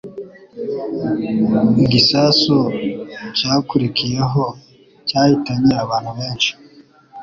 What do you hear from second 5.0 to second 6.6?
cyahitanye abantu benshi.